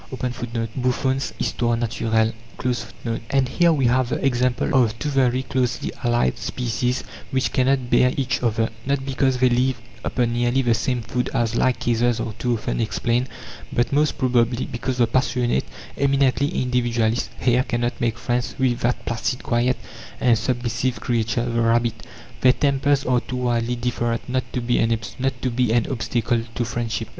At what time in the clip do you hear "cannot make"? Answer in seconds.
17.61-18.17